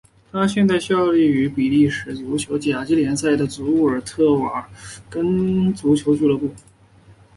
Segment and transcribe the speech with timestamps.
[0.31, 6.51] 他现在效力于比利时足球甲级联赛的祖尔特瓦雷根足球俱乐部。